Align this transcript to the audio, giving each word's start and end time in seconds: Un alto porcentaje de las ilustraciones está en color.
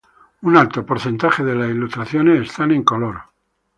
Un 0.41 0.57
alto 0.57 0.83
porcentaje 0.83 1.43
de 1.43 1.53
las 1.53 1.69
ilustraciones 1.69 2.41
está 2.49 2.63
en 2.63 2.81
color. 2.81 3.21